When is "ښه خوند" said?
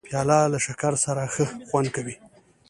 1.33-1.87